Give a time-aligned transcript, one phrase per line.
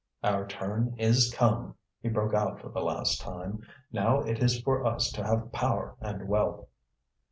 [0.23, 3.61] "Our turn is come," he broke out for the last time.
[3.91, 6.67] "Now it is for us to have power and wealth!"